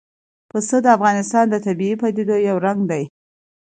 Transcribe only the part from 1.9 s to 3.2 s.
پدیدو یو رنګ دی.